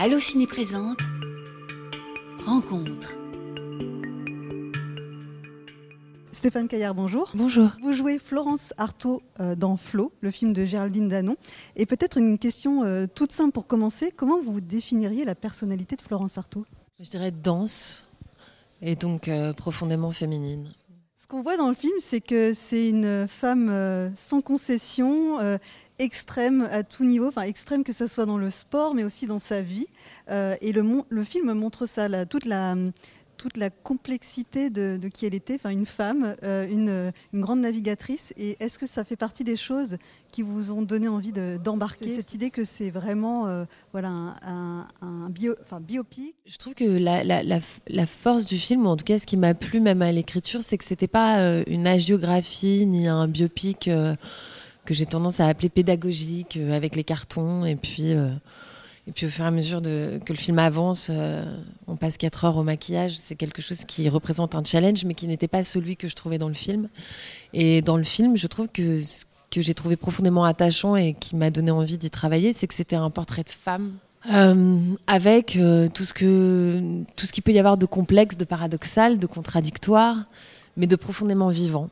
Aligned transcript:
Allociné 0.00 0.46
présente 0.46 1.00
Rencontre. 2.46 3.16
Stéphane 6.30 6.68
Caillard, 6.68 6.94
bonjour. 6.94 7.32
Bonjour. 7.34 7.70
Vous 7.82 7.92
jouez 7.92 8.20
Florence 8.20 8.72
Artaud 8.76 9.22
euh, 9.40 9.56
dans 9.56 9.76
Flo, 9.76 10.12
le 10.20 10.30
film 10.30 10.52
de 10.52 10.64
Géraldine 10.64 11.08
Danon. 11.08 11.34
Et 11.74 11.84
peut-être 11.84 12.16
une 12.16 12.38
question 12.38 12.84
euh, 12.84 13.06
toute 13.12 13.32
simple 13.32 13.50
pour 13.50 13.66
commencer. 13.66 14.12
Comment 14.14 14.40
vous 14.40 14.60
définiriez 14.60 15.24
la 15.24 15.34
personnalité 15.34 15.96
de 15.96 16.00
Florence 16.00 16.38
Artaud? 16.38 16.64
Je 17.00 17.10
dirais 17.10 17.32
dense 17.32 18.06
et 18.80 18.94
donc 18.94 19.26
euh, 19.26 19.52
profondément 19.52 20.12
féminine. 20.12 20.70
Ce 21.20 21.26
qu'on 21.26 21.42
voit 21.42 21.56
dans 21.56 21.68
le 21.68 21.74
film, 21.74 21.94
c'est 21.98 22.20
que 22.20 22.52
c'est 22.54 22.90
une 22.90 23.26
femme 23.26 23.70
euh, 23.70 24.08
sans 24.14 24.40
concession, 24.40 25.40
euh, 25.40 25.58
extrême 25.98 26.68
à 26.70 26.84
tout 26.84 27.02
niveau, 27.02 27.26
enfin 27.26 27.42
extrême 27.42 27.82
que 27.82 27.92
ce 27.92 28.06
soit 28.06 28.24
dans 28.24 28.38
le 28.38 28.50
sport, 28.50 28.94
mais 28.94 29.02
aussi 29.02 29.26
dans 29.26 29.40
sa 29.40 29.60
vie. 29.60 29.88
Euh, 30.30 30.54
et 30.60 30.70
le, 30.70 31.24
film 31.24 31.52
montre 31.54 31.86
ça, 31.86 32.24
toute 32.24 32.44
la 32.44 32.76
toute 33.38 33.56
la 33.56 33.70
complexité 33.70 34.68
de, 34.68 34.98
de 35.00 35.08
qui 35.08 35.24
elle 35.24 35.34
était, 35.34 35.54
enfin 35.54 35.70
une 35.70 35.86
femme, 35.86 36.34
euh, 36.42 36.66
une, 36.68 37.12
une 37.32 37.40
grande 37.40 37.60
navigatrice. 37.60 38.34
Et 38.36 38.56
est-ce 38.60 38.78
que 38.78 38.86
ça 38.86 39.04
fait 39.04 39.16
partie 39.16 39.44
des 39.44 39.56
choses 39.56 39.96
qui 40.30 40.42
vous 40.42 40.72
ont 40.72 40.82
donné 40.82 41.08
envie 41.08 41.32
de- 41.32 41.56
d'embarquer 41.62 42.10
cette 42.10 42.34
idée 42.34 42.50
que 42.50 42.64
c'est 42.64 42.90
vraiment 42.90 43.46
euh, 43.46 43.64
voilà 43.92 44.08
un, 44.10 44.34
un- 44.42 44.86
un 45.00 45.30
bio, 45.30 45.54
enfin, 45.62 45.80
biopic? 45.80 46.34
Je 46.44 46.56
trouve 46.58 46.74
que 46.74 46.84
la, 46.84 47.24
la- 47.24 47.42
la- 47.42 47.60
la 47.88 48.06
force 48.06 48.44
du 48.44 48.58
film, 48.58 48.84
ou 48.86 48.88
en 48.90 48.96
tout 48.96 49.04
cas 49.04 49.18
ce 49.18 49.26
qui 49.26 49.36
m'a 49.36 49.54
plu 49.54 49.80
même 49.80 50.02
à 50.02 50.12
l'écriture, 50.12 50.62
c'est 50.62 50.76
que 50.76 50.84
c'était 50.84 51.06
pas 51.08 51.38
euh, 51.38 51.62
une 51.66 51.86
agiographie 51.86 52.84
ni 52.86 53.06
un 53.08 53.28
biopic 53.28 53.88
euh, 53.88 54.16
que 54.84 54.94
j'ai 54.94 55.06
tendance 55.06 55.38
à 55.38 55.46
appeler 55.46 55.68
pédagogique 55.68 56.56
euh, 56.56 56.76
avec 56.76 56.96
les 56.96 57.04
cartons 57.04 57.64
et 57.64 57.76
puis 57.76 58.14
euh, 58.14 58.30
et 59.08 59.12
puis 59.12 59.24
au 59.24 59.30
fur 59.30 59.44
et 59.46 59.48
à 59.48 59.50
mesure 59.50 59.80
que 59.80 60.32
le 60.32 60.38
film 60.38 60.58
avance, 60.58 61.08
euh, 61.10 61.42
on 61.86 61.96
passe 61.96 62.18
quatre 62.18 62.44
heures 62.44 62.58
au 62.58 62.62
maquillage. 62.62 63.16
C'est 63.16 63.36
quelque 63.36 63.62
chose 63.62 63.84
qui 63.86 64.06
représente 64.10 64.54
un 64.54 64.62
challenge, 64.62 65.06
mais 65.06 65.14
qui 65.14 65.26
n'était 65.26 65.48
pas 65.48 65.64
celui 65.64 65.96
que 65.96 66.08
je 66.08 66.14
trouvais 66.14 66.36
dans 66.36 66.48
le 66.48 66.54
film. 66.54 66.90
Et 67.54 67.80
dans 67.80 67.96
le 67.96 68.02
film, 68.04 68.36
je 68.36 68.46
trouve 68.46 68.68
que 68.68 69.00
ce 69.00 69.24
que 69.50 69.62
j'ai 69.62 69.72
trouvé 69.72 69.96
profondément 69.96 70.44
attachant 70.44 70.94
et 70.94 71.14
qui 71.14 71.36
m'a 71.36 71.48
donné 71.48 71.70
envie 71.70 71.96
d'y 71.96 72.10
travailler, 72.10 72.52
c'est 72.52 72.66
que 72.66 72.74
c'était 72.74 72.96
un 72.96 73.08
portrait 73.08 73.44
de 73.44 73.48
femme. 73.48 73.94
euh, 74.30 74.78
avec 75.06 75.56
euh, 75.56 75.88
tout 75.88 76.04
ce 76.04 76.12
que 76.12 76.82
tout 77.16 77.24
ce 77.24 77.32
qu'il 77.32 77.42
peut 77.42 77.52
y 77.52 77.58
avoir 77.58 77.78
de 77.78 77.86
complexe, 77.86 78.36
de 78.36 78.44
paradoxal, 78.44 79.18
de 79.18 79.26
contradictoire, 79.26 80.16
mais 80.76 80.86
de 80.86 80.96
profondément 80.96 81.48
vivant. 81.48 81.88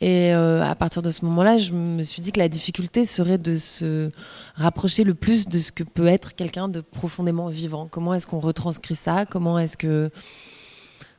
Et 0.00 0.32
euh, 0.32 0.62
à 0.64 0.74
partir 0.74 1.02
de 1.02 1.10
ce 1.10 1.26
moment-là, 1.26 1.58
je 1.58 1.72
me 1.72 2.02
suis 2.02 2.22
dit 2.22 2.32
que 2.32 2.38
la 2.38 2.48
difficulté 2.48 3.04
serait 3.04 3.36
de 3.36 3.56
se 3.56 4.10
rapprocher 4.54 5.04
le 5.04 5.12
plus 5.12 5.46
de 5.46 5.58
ce 5.58 5.72
que 5.72 5.82
peut 5.82 6.06
être 6.06 6.34
quelqu'un 6.34 6.68
de 6.68 6.80
profondément 6.80 7.48
vivant. 7.48 7.86
Comment 7.90 8.14
est-ce 8.14 8.26
qu'on 8.26 8.40
retranscrit 8.40 8.96
ça? 8.96 9.26
Comment 9.26 9.58
est-ce 9.58 9.76
que 9.76 10.10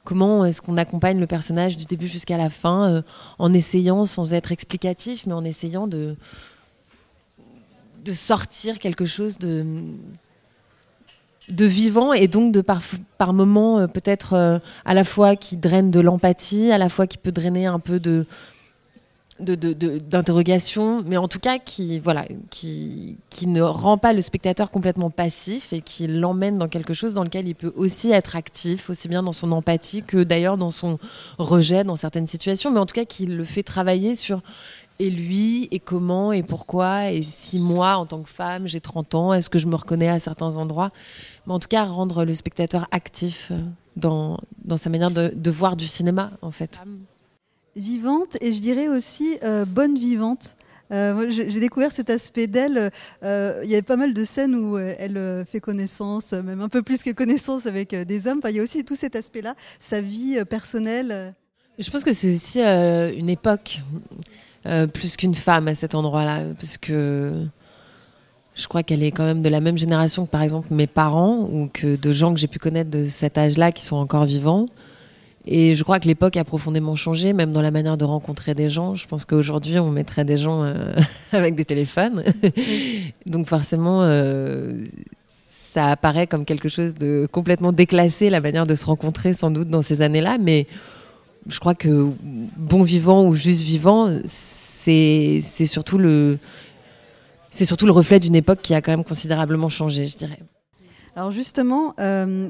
comment 0.04 0.46
est-ce 0.46 0.64
qu'on 0.64 0.78
accompagne 0.78 1.20
le 1.20 1.28
personnage 1.28 1.78
du 1.78 1.86
début 1.86 2.08
jusqu'à 2.08 2.38
la 2.38 2.50
fin 2.50 2.92
euh, 2.92 3.02
en 3.38 3.54
essayant 3.54 4.06
sans 4.06 4.34
être 4.34 4.52
explicatif, 4.52 5.28
mais 5.28 5.34
en 5.34 5.46
essayant 5.46 5.86
de 5.86 6.16
de 8.04 8.14
sortir 8.14 8.80
quelque 8.80 9.06
chose 9.06 9.38
de 9.38 9.64
de 11.50 11.66
vivant 11.66 12.14
et 12.14 12.28
donc 12.28 12.52
de 12.52 12.62
par, 12.62 12.82
par 13.20 13.34
moments 13.34 13.78
euh, 13.78 13.86
peut-être 13.86 14.60
à 14.86 14.94
la 14.96 15.04
fois 15.04 15.36
qui 15.36 15.56
draine 15.56 15.92
de 15.92 16.00
l'empathie, 16.00 16.72
à 16.72 16.80
la 16.80 16.90
fois 16.90 17.06
qui 17.06 17.20
peut 17.20 17.32
drainer 17.32 17.68
un 17.68 17.80
peu 17.80 18.00
de 18.00 18.26
de- 19.44 19.74
de- 19.74 19.98
d'interrogation, 20.00 21.04
mais 21.06 21.18
en 21.18 21.28
tout 21.28 21.40
cas 21.40 21.60
qui 21.60 22.00
voilà 22.00 22.26
qui, 22.50 23.18
qui 23.30 23.48
ne 23.48 23.62
rend 23.62 23.98
pas 23.98 24.14
le 24.14 24.22
spectateur 24.22 24.72
complètement 24.72 25.10
passif 25.10 25.74
et 25.74 25.82
qui 25.82 26.08
l'emmène 26.08 26.58
dans 26.58 26.68
quelque 26.68 26.94
chose 26.94 27.14
dans 27.14 27.24
lequel 27.24 27.48
il 27.48 27.56
peut 27.56 27.74
aussi 27.76 28.12
être 28.12 28.36
actif, 28.36 28.90
aussi 28.90 29.08
bien 29.08 29.24
dans 29.24 29.32
son 29.32 29.52
empathie 29.52 30.04
que 30.04 30.24
d'ailleurs 30.24 30.58
dans 30.58 30.70
son 30.72 31.00
rejet 31.38 31.84
dans 31.84 31.96
certaines 31.96 32.28
situations, 32.28 32.72
mais 32.72 32.80
en 32.80 32.86
tout 32.86 32.96
cas 32.96 33.06
qui 33.06 33.26
le 33.26 33.44
fait 33.44 33.64
travailler 33.64 34.16
sur 34.16 34.42
et 35.00 35.10
lui, 35.10 35.68
et 35.72 35.80
comment, 35.80 36.32
et 36.32 36.44
pourquoi, 36.44 37.10
et 37.10 37.24
si 37.24 37.58
moi, 37.58 37.96
en 37.96 38.06
tant 38.06 38.22
que 38.22 38.30
femme, 38.30 38.68
j'ai 38.68 38.80
30 38.82 39.16
ans, 39.16 39.34
est-ce 39.34 39.50
que 39.50 39.58
je 39.58 39.66
me 39.66 39.74
reconnais 39.76 40.10
à 40.10 40.20
certains 40.20 40.58
endroits? 40.58 40.92
Mais 41.48 41.54
en 41.54 41.60
tout 41.60 41.70
cas, 41.70 41.86
rendre 41.86 42.24
le 42.24 42.36
spectateur 42.36 42.88
actif 42.92 43.48
euh, 43.52 43.58
dans, 43.96 44.38
dans 44.64 44.78
sa 44.78 44.92
manière 44.92 45.10
de 45.10 45.50
voir 45.52 45.76
du 45.76 45.88
cinéma, 45.88 46.30
en 46.44 46.52
fait. 46.52 46.80
Vivante 47.76 48.38
et 48.42 48.52
je 48.54 48.60
dirais 48.60 48.88
aussi 48.88 49.38
euh, 49.44 49.66
bonne 49.66 49.98
vivante. 49.98 50.56
Euh, 50.92 51.30
j'ai 51.30 51.60
découvert 51.62 51.94
cet 51.94 52.10
aspect 52.10 52.48
d'elle. 52.48 52.92
euh, 53.24 53.62
il 53.64 53.70
y 53.70 53.74
avait 53.74 53.82
pas 53.82 53.96
mal 53.96 54.14
de 54.14 54.26
scènes 54.26 54.56
où 54.56 54.78
elle 54.78 55.46
fait 55.50 55.62
connaissance, 55.62 56.34
même 56.34 56.62
un 56.62 56.68
peu 56.68 56.82
plus 56.82 57.02
que 57.02 57.12
connaissance 57.12 57.66
avec 57.66 57.96
des 57.96 58.28
hommes. 58.28 58.42
Il 58.50 58.56
y 58.56 58.60
a 58.60 58.64
aussi 58.64 58.84
tout 58.84 58.98
cet 58.98 59.16
aspect-là, 59.16 59.56
sa 59.80 60.02
vie 60.02 60.44
personnelle. 60.50 61.34
Je 61.80 61.90
pense 61.90 62.04
que 62.04 62.12
c'est 62.12 62.34
aussi 62.34 62.60
une 62.60 63.30
époque, 63.30 63.80
plus 64.94 65.16
qu'une 65.16 65.34
femme 65.34 65.70
à 65.70 65.76
cet 65.76 65.96
endroit-là, 65.96 66.42
parce 66.60 66.78
que 66.78 67.46
je 68.54 68.68
crois 68.68 68.84
qu'elle 68.84 69.02
est 69.02 69.12
quand 69.12 69.24
même 69.24 69.42
de 69.42 69.50
la 69.50 69.62
même 69.62 69.78
génération 69.78 70.26
que 70.26 70.32
par 70.32 70.42
exemple 70.42 70.74
mes 70.74 70.88
parents, 70.88 71.48
ou 71.50 71.70
que 71.72 71.96
de 71.96 72.12
gens 72.12 72.34
que 72.34 72.40
j'ai 72.42 72.48
pu 72.48 72.60
connaître 72.60 72.90
de 72.90 73.08
cet 73.08 73.38
âge-là 73.38 73.72
qui 73.72 73.86
sont 73.86 73.96
encore 73.96 74.26
vivants. 74.26 74.66
Et 75.46 75.74
je 75.74 75.84
crois 75.84 76.00
que 76.00 76.08
l'époque 76.08 76.38
a 76.38 76.44
profondément 76.44 76.96
changé, 76.96 77.34
même 77.34 77.52
dans 77.52 77.62
la 77.62 77.72
manière 77.72 77.98
de 77.98 78.06
rencontrer 78.06 78.54
des 78.54 78.70
gens. 78.70 78.94
Je 78.94 79.08
pense 79.08 79.26
qu'aujourd'hui, 79.26 79.80
on 79.80 79.90
mettrait 79.90 80.24
des 80.24 80.38
gens 80.38 80.64
euh, 80.64 80.94
avec 81.32 81.56
des 81.56 81.66
téléphones. 81.66 82.24
Donc 83.26 83.48
forcément, 83.48 84.04
euh, 84.04 84.78
ça 85.28 85.88
apparaît 85.88 86.28
comme 86.28 86.46
quelque 86.46 86.70
chose 86.70 86.94
de 86.96 87.28
complètement 87.32 87.72
déclassé, 87.72 88.30
la 88.30 88.40
manière 88.40 88.68
de 88.68 88.76
se 88.76 88.86
rencontrer 88.86 89.34
sans 89.34 89.50
doute 89.50 89.70
dans 89.70 89.82
ces 89.82 90.02
années-là. 90.02 90.38
Mais 90.40 90.68
je 91.48 91.60
crois 91.60 91.74
que 91.74 92.10
bon 92.22 92.84
vivant 92.84 93.26
ou 93.26 93.36
juste 93.36 93.64
vivant, 93.64 94.14
c'est 94.26 95.42
surtout 95.42 95.98
le 95.98 96.38
c'est 97.50 97.66
surtout 97.66 97.86
le 97.86 97.92
reflet 97.92 98.20
d'une 98.20 98.36
époque 98.36 98.60
qui 98.62 98.74
a 98.74 98.82
quand 98.82 98.92
même 98.92 99.04
considérablement 99.04 99.70
changé, 99.70 100.06
je 100.06 100.18
dirais. 100.18 100.40
Alors 101.16 101.32
justement, 101.32 101.94
euh, 102.00 102.50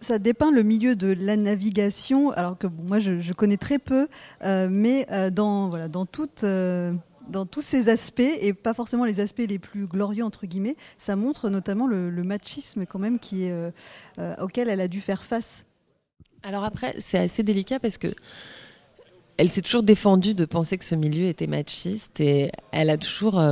ça 0.00 0.18
dépeint 0.18 0.50
le 0.50 0.62
milieu 0.62 0.96
de 0.96 1.14
la 1.18 1.36
navigation, 1.36 2.30
alors 2.30 2.58
que 2.58 2.66
moi 2.66 2.98
je, 2.98 3.32
connais 3.32 3.56
très 3.56 3.78
peu, 3.78 4.08
euh, 4.42 4.68
mais 4.70 5.06
euh, 5.12 5.30
dans, 5.30 5.68
voilà, 5.68 5.88
dans, 5.88 6.06
toute, 6.06 6.44
euh, 6.44 6.92
dans 7.28 7.46
tous 7.46 7.60
ces 7.60 7.88
aspects, 7.88 8.20
et 8.20 8.52
pas 8.52 8.74
forcément 8.74 9.04
les 9.04 9.20
aspects 9.20 9.44
les 9.46 9.58
plus 9.58 9.86
glorieux, 9.86 10.24
entre 10.24 10.46
guillemets, 10.46 10.76
ça 10.96 11.16
montre 11.16 11.50
notamment 11.50 11.86
le, 11.86 12.10
machisme 12.22 12.86
quand 12.86 12.98
même 12.98 13.18
auquel 14.40 14.68
elle 14.68 14.80
a 14.80 14.88
dû 14.88 15.00
faire 15.00 15.22
face. 15.22 15.64
Alors 16.42 16.64
après, 16.64 16.94
c'est 16.98 17.18
assez 17.18 17.42
délicat 17.42 17.78
parce 17.78 17.98
que 17.98 18.14
elle 19.36 19.48
s'est 19.48 19.62
toujours 19.62 19.82
défendue 19.82 20.34
de 20.34 20.44
penser 20.44 20.76
que 20.76 20.84
ce 20.84 20.94
milieu 20.94 21.26
était 21.26 21.46
machiste 21.46 22.20
et 22.20 22.52
elle 22.72 22.90
a 22.90 22.98
toujours, 22.98 23.42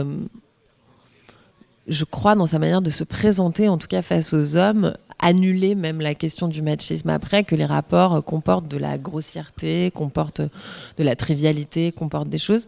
je 1.87 2.05
crois, 2.05 2.35
dans 2.35 2.45
sa 2.47 2.59
manière 2.59 2.83
de 2.83 2.91
se 2.91 3.05
présenter, 3.05 3.69
en 3.69 3.79
tout 3.79 3.89
cas 3.89 4.03
face 4.03 4.35
aux 4.35 4.57
hommes, 4.57 4.95
annulé 5.21 5.75
même 5.75 6.01
la 6.01 6.15
question 6.15 6.49
du 6.49 6.63
machisme. 6.63 7.11
Après, 7.11 7.45
que 7.45 7.55
les 7.55 7.65
rapports 7.65 8.15
euh, 8.15 8.21
comportent 8.21 8.69
de 8.69 8.77
la 8.77 8.99
grossièreté, 8.99 9.91
comportent 9.93 10.41
de 10.41 11.05
la 11.05 11.17
trivialité, 11.17 11.93
comportent 11.93 12.29
des 12.29 12.39
choses, 12.39 12.67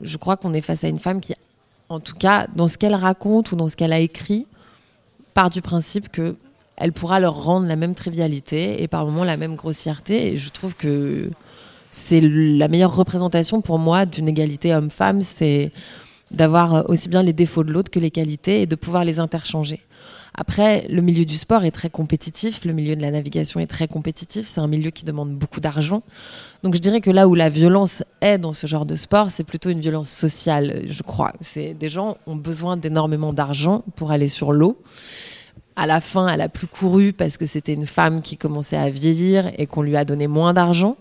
je 0.00 0.16
crois 0.16 0.36
qu'on 0.36 0.54
est 0.54 0.60
face 0.60 0.84
à 0.84 0.88
une 0.88 0.98
femme 0.98 1.20
qui, 1.20 1.34
en 1.88 2.00
tout 2.00 2.16
cas, 2.16 2.46
dans 2.56 2.68
ce 2.68 2.78
qu'elle 2.78 2.94
raconte 2.94 3.52
ou 3.52 3.56
dans 3.56 3.68
ce 3.68 3.76
qu'elle 3.76 3.92
a 3.92 4.00
écrit, 4.00 4.46
part 5.34 5.50
du 5.50 5.62
principe 5.62 6.10
que 6.10 6.36
elle 6.76 6.92
pourra 6.92 7.20
leur 7.20 7.44
rendre 7.44 7.66
la 7.66 7.76
même 7.76 7.94
trivialité 7.94 8.82
et 8.82 8.88
par 8.88 9.06
moments 9.06 9.22
la 9.22 9.36
même 9.36 9.54
grossièreté. 9.54 10.32
Et 10.32 10.36
je 10.36 10.50
trouve 10.50 10.74
que 10.74 11.30
c'est 11.92 12.20
la 12.20 12.66
meilleure 12.66 12.94
représentation 12.94 13.60
pour 13.60 13.78
moi 13.78 14.06
d'une 14.06 14.28
égalité 14.28 14.74
homme-femme, 14.74 15.22
c'est 15.22 15.70
d'avoir 16.32 16.90
aussi 16.90 17.08
bien 17.08 17.22
les 17.22 17.32
défauts 17.32 17.62
de 17.62 17.72
l'autre 17.72 17.92
que 17.92 18.00
les 18.00 18.10
qualités 18.10 18.62
et 18.62 18.66
de 18.66 18.74
pouvoir 18.74 19.04
les 19.04 19.20
interchanger. 19.20 19.80
Après, 20.36 20.86
le 20.88 21.00
milieu 21.00 21.24
du 21.24 21.36
sport 21.36 21.64
est 21.64 21.70
très 21.70 21.90
compétitif, 21.90 22.64
le 22.64 22.72
milieu 22.72 22.96
de 22.96 23.02
la 23.02 23.12
navigation 23.12 23.60
est 23.60 23.68
très 23.68 23.86
compétitif, 23.86 24.46
c'est 24.46 24.60
un 24.60 24.66
milieu 24.66 24.90
qui 24.90 25.04
demande 25.04 25.30
beaucoup 25.30 25.60
d'argent. 25.60 26.02
Donc 26.64 26.74
je 26.74 26.80
dirais 26.80 27.00
que 27.00 27.10
là 27.10 27.28
où 27.28 27.36
la 27.36 27.48
violence 27.48 28.02
est 28.20 28.38
dans 28.38 28.52
ce 28.52 28.66
genre 28.66 28.84
de 28.84 28.96
sport, 28.96 29.30
c'est 29.30 29.44
plutôt 29.44 29.70
une 29.70 29.78
violence 29.78 30.08
sociale, 30.08 30.86
je 30.88 31.02
crois. 31.04 31.32
C'est 31.40 31.74
des 31.74 31.88
gens 31.88 32.16
ont 32.26 32.34
besoin 32.34 32.76
d'énormément 32.76 33.32
d'argent 33.32 33.84
pour 33.94 34.10
aller 34.10 34.28
sur 34.28 34.52
l'eau. 34.52 34.82
À 35.76 35.86
la 35.86 36.00
fin, 36.00 36.26
elle 36.26 36.40
a 36.40 36.48
plus 36.48 36.66
couru 36.66 37.12
parce 37.12 37.36
que 37.36 37.46
c'était 37.46 37.74
une 37.74 37.86
femme 37.86 38.20
qui 38.20 38.36
commençait 38.36 38.76
à 38.76 38.90
vieillir 38.90 39.52
et 39.56 39.66
qu'on 39.66 39.82
lui 39.82 39.96
a 39.96 40.04
donné 40.04 40.26
moins 40.26 40.52
d'argent. 40.52 40.96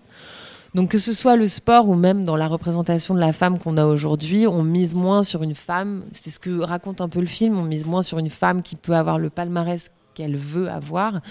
Donc 0.74 0.90
que 0.90 0.98
ce 0.98 1.14
soit 1.14 1.36
le 1.36 1.48
sport 1.48 1.88
ou 1.88 1.94
même 1.94 2.24
dans 2.24 2.36
la 2.36 2.48
représentation 2.48 3.14
de 3.14 3.20
la 3.20 3.31
femme 3.31 3.60
qu'on 3.60 3.78
a 3.78 3.86
aujourd'hui, 3.86 4.48
on 4.48 4.64
mise 4.64 4.96
moins 4.96 5.22
sur 5.22 5.44
une 5.44 5.54
femme, 5.54 6.04
c'est 6.12 6.31
ce 6.31 6.40
que 6.40 6.62
raconte 6.62 7.00
un 7.00 7.10
peu 7.10 7.20
le 7.20 7.28
film, 7.28 7.60
on 7.60 7.64
mise 7.64 7.86
moins 7.86 8.02
sur 8.02 8.18
une 8.18 8.30
femme 8.30 8.64
qui 8.64 8.75
peut 8.75 8.96
avoir 8.96 9.20
le 9.20 9.30
palmarès 9.30 9.92
qu'elle 10.16 10.36
veut 10.36 10.70
avoir, 10.70 11.22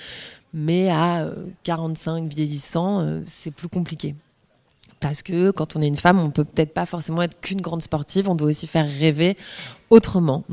mais 0.54 0.90
à 0.90 1.22
euh, 1.22 1.34
45 1.64 2.32
vieillissants, 2.32 3.00
euh, 3.00 3.20
c'est 3.26 3.50
plus 3.50 3.68
compliqué. 3.68 4.14
Parce 5.00 5.22
que 5.22 5.50
quand 5.50 5.74
on 5.74 5.82
est 5.82 5.88
une 5.88 5.96
femme, 5.96 6.20
on 6.20 6.30
peut 6.30 6.44
peut-être 6.44 6.72
pas 6.72 6.86
forcément 6.86 7.22
être 7.22 7.40
qu'une 7.40 7.60
grande 7.60 7.82
sportive, 7.82 8.28
on 8.28 8.36
doit 8.36 8.48
aussi 8.48 8.68
faire 8.68 8.86
rêver 8.88 9.36
autrement. 9.90 10.44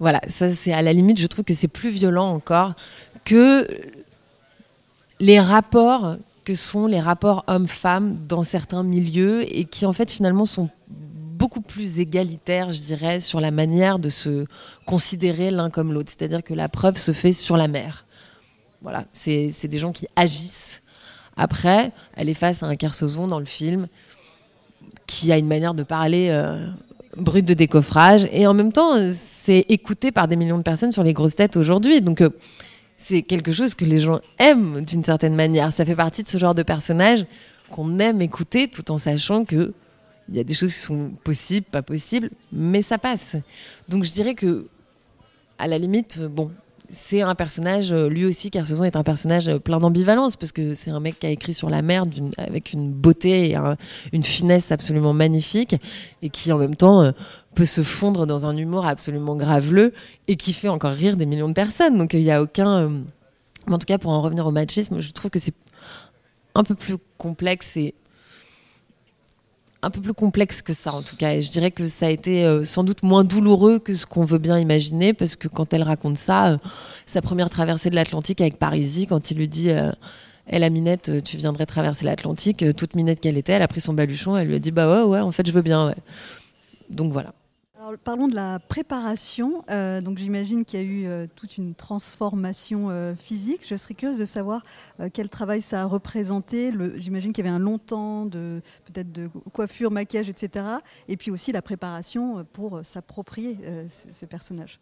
Voilà, 0.00 0.22
ça 0.28 0.48
c'est 0.48 0.72
à 0.72 0.80
la 0.80 0.94
limite, 0.94 1.20
je 1.20 1.26
trouve 1.26 1.44
que 1.44 1.52
c'est 1.52 1.68
plus 1.68 1.90
violent 1.90 2.30
encore 2.30 2.72
que 3.26 3.68
les 5.20 5.38
rapports 5.38 6.16
que 6.44 6.54
sont 6.54 6.86
les 6.86 7.00
rapports 7.00 7.44
hommes-femmes 7.46 8.18
dans 8.28 8.42
certains 8.42 8.82
milieux 8.82 9.44
et 9.56 9.64
qui 9.64 9.86
en 9.86 9.92
fait 9.92 10.10
finalement 10.10 10.44
sont 10.44 10.68
beaucoup 10.88 11.60
plus 11.60 12.00
égalitaires, 12.00 12.72
je 12.72 12.80
dirais, 12.80 13.20
sur 13.20 13.40
la 13.40 13.50
manière 13.50 13.98
de 13.98 14.08
se 14.08 14.46
considérer 14.86 15.50
l'un 15.50 15.70
comme 15.70 15.92
l'autre. 15.92 16.12
C'est-à-dire 16.16 16.42
que 16.42 16.54
la 16.54 16.68
preuve 16.68 16.96
se 16.96 17.12
fait 17.12 17.32
sur 17.32 17.56
la 17.56 17.68
mer. 17.68 18.06
Voilà, 18.82 19.04
c'est 19.12 19.66
des 19.66 19.78
gens 19.78 19.92
qui 19.92 20.06
agissent. 20.14 20.82
Après, 21.36 21.90
elle 22.16 22.28
est 22.28 22.34
face 22.34 22.62
à 22.62 22.66
un 22.66 22.76
Kersozon 22.76 23.26
dans 23.26 23.38
le 23.38 23.44
film 23.44 23.88
qui 25.06 25.32
a 25.32 25.38
une 25.38 25.48
manière 25.48 25.74
de 25.74 25.82
parler 25.82 26.28
euh, 26.30 26.66
brute 27.16 27.44
de 27.44 27.54
décoffrage 27.54 28.28
et 28.30 28.46
en 28.46 28.54
même 28.54 28.72
temps, 28.72 28.92
c'est 29.12 29.64
écouté 29.68 30.12
par 30.12 30.28
des 30.28 30.36
millions 30.36 30.58
de 30.58 30.62
personnes 30.62 30.92
sur 30.92 31.02
les 31.02 31.12
grosses 31.12 31.36
têtes 31.36 31.56
aujourd'hui. 31.56 32.00
Donc, 32.00 32.20
euh, 32.20 32.30
c'est 32.96 33.22
quelque 33.22 33.52
chose 33.52 33.74
que 33.74 33.84
les 33.84 34.00
gens 34.00 34.20
aiment 34.38 34.84
d'une 34.84 35.04
certaine 35.04 35.34
manière. 35.34 35.72
Ça 35.72 35.84
fait 35.84 35.96
partie 35.96 36.22
de 36.22 36.28
ce 36.28 36.38
genre 36.38 36.54
de 36.54 36.62
personnage 36.62 37.26
qu'on 37.70 37.98
aime 37.98 38.22
écouter 38.22 38.68
tout 38.68 38.90
en 38.90 38.98
sachant 38.98 39.44
que 39.44 39.72
il 40.28 40.36
y 40.36 40.40
a 40.40 40.44
des 40.44 40.54
choses 40.54 40.72
qui 40.72 40.80
sont 40.80 41.10
possibles, 41.22 41.66
pas 41.66 41.82
possibles, 41.82 42.30
mais 42.50 42.80
ça 42.80 42.96
passe. 42.96 43.36
Donc 43.88 44.04
je 44.04 44.12
dirais 44.12 44.34
que, 44.34 44.68
à 45.58 45.68
la 45.68 45.78
limite, 45.78 46.22
bon, 46.22 46.50
c'est 46.94 47.20
un 47.20 47.34
personnage, 47.34 47.92
lui 47.92 48.24
aussi, 48.24 48.50
ce 48.52 48.84
est 48.84 48.96
un 48.96 49.02
personnage 49.02 49.54
plein 49.58 49.80
d'ambivalence, 49.80 50.36
parce 50.36 50.52
que 50.52 50.72
c'est 50.72 50.90
un 50.90 51.00
mec 51.00 51.18
qui 51.18 51.26
a 51.26 51.30
écrit 51.30 51.52
sur 51.52 51.68
la 51.68 51.82
mer 51.82 52.04
avec 52.38 52.72
une 52.72 52.92
beauté 52.92 53.50
et 53.50 53.56
une 54.12 54.22
finesse 54.22 54.72
absolument 54.72 55.12
magnifique, 55.12 55.76
et 56.22 56.30
qui 56.30 56.52
en 56.52 56.58
même 56.58 56.76
temps 56.76 57.12
peut 57.54 57.64
se 57.64 57.82
fondre 57.82 58.26
dans 58.26 58.46
un 58.46 58.56
humour 58.56 58.86
absolument 58.86 59.36
graveleux 59.36 59.92
et 60.28 60.36
qui 60.36 60.52
fait 60.52 60.68
encore 60.68 60.92
rire 60.92 61.16
des 61.16 61.26
millions 61.26 61.48
de 61.48 61.54
personnes. 61.54 61.96
Donc 61.96 62.12
il 62.12 62.22
n'y 62.22 62.30
a 62.30 62.42
aucun. 62.42 62.78
Euh, 62.78 63.00
en 63.70 63.78
tout 63.78 63.86
cas, 63.86 63.96
pour 63.96 64.10
en 64.10 64.20
revenir 64.20 64.46
au 64.46 64.50
machisme, 64.50 65.00
je 65.00 65.12
trouve 65.12 65.30
que 65.30 65.38
c'est 65.38 65.54
un 66.54 66.64
peu 66.64 66.74
plus 66.74 66.96
complexe 67.16 67.76
et 67.76 67.94
un 69.84 69.90
peu 69.90 70.00
plus 70.00 70.14
complexe 70.14 70.62
que 70.62 70.72
ça 70.72 70.92
en 70.92 71.02
tout 71.02 71.16
cas. 71.16 71.34
Et 71.34 71.42
je 71.42 71.50
dirais 71.50 71.70
que 71.70 71.88
ça 71.88 72.06
a 72.06 72.10
été 72.10 72.44
euh, 72.44 72.64
sans 72.64 72.84
doute 72.84 73.02
moins 73.02 73.24
douloureux 73.24 73.78
que 73.78 73.94
ce 73.94 74.06
qu'on 74.06 74.24
veut 74.24 74.38
bien 74.38 74.58
imaginer 74.58 75.12
parce 75.12 75.36
que 75.36 75.48
quand 75.48 75.72
elle 75.72 75.82
raconte 75.82 76.16
ça, 76.16 76.52
euh, 76.52 76.56
sa 77.06 77.22
première 77.22 77.50
traversée 77.50 77.90
de 77.90 77.94
l'Atlantique 77.94 78.40
avec 78.40 78.58
Parisie, 78.58 79.06
quand 79.06 79.30
il 79.30 79.36
lui 79.36 79.48
dit 79.48 79.68
Elle, 79.68 80.60
la 80.60 80.70
Minette, 80.70 81.22
tu 81.24 81.36
viendrais 81.36 81.66
traverser 81.66 82.04
l'Atlantique, 82.04 82.64
toute 82.76 82.96
Minette 82.96 83.20
qu'elle 83.20 83.36
était, 83.36 83.52
elle 83.52 83.62
a 83.62 83.68
pris 83.68 83.80
son 83.80 83.92
baluchon, 83.92 84.36
elle 84.36 84.48
lui 84.48 84.56
a 84.56 84.58
dit 84.58 84.70
Bah 84.70 84.90
ouais, 84.90 85.08
ouais, 85.08 85.20
en 85.20 85.32
fait, 85.32 85.46
je 85.46 85.52
veux 85.52 85.62
bien, 85.62 85.88
ouais. 85.88 85.96
Donc 86.90 87.12
voilà 87.12 87.32
parlons 88.02 88.28
de 88.28 88.34
la 88.34 88.58
préparation. 88.58 89.64
Euh, 89.70 90.00
donc 90.00 90.18
j'imagine 90.18 90.64
qu'il 90.64 90.80
y 90.80 90.82
a 90.82 90.86
eu 90.86 91.06
euh, 91.06 91.26
toute 91.34 91.58
une 91.58 91.74
transformation 91.74 92.88
euh, 92.90 93.14
physique. 93.14 93.62
Je 93.68 93.76
serais 93.76 93.94
curieuse 93.94 94.18
de 94.18 94.24
savoir 94.24 94.62
quel 95.12 95.28
travail 95.28 95.62
ça 95.62 95.82
a 95.82 95.84
représenté. 95.84 96.72
J'imagine 96.96 97.32
qu'il 97.32 97.44
y 97.44 97.48
avait 97.48 97.56
un 97.56 97.60
long 97.60 97.78
temps 97.78 98.26
de 98.26 98.62
peut-être 98.86 99.12
de 99.12 99.28
coiffure, 99.52 99.90
maquillage, 99.90 100.28
etc. 100.28 100.66
Et 101.08 101.16
puis 101.16 101.30
aussi 101.30 101.52
la 101.52 101.62
préparation 101.62 102.44
pour 102.52 102.80
s'approprier 102.82 103.58
ce 103.88 104.26
personnage. 104.26 104.80